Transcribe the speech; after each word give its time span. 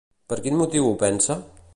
Per 0.31 0.37
quin 0.45 0.57
motiu 0.61 0.87
ho 0.87 0.95
pensa? 1.05 1.37